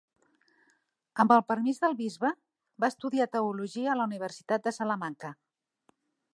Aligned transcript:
Amb 1.23 1.33
el 1.35 1.43
permís 1.51 1.81
del 1.83 1.93
bisbe, 1.99 2.31
va 2.85 2.91
estudiar 2.95 3.29
teologia 3.37 3.93
a 3.95 3.99
la 4.03 4.11
Universitat 4.13 4.67
de 4.69 4.77
Salamanca. 4.81 5.35